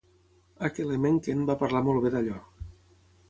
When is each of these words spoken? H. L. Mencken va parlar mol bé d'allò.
H. 0.69 0.79
L. 0.85 0.95
Mencken 1.03 1.45
va 1.51 1.57
parlar 1.63 1.81
mol 1.89 2.01
bé 2.07 2.13
d'allò. 2.17 2.39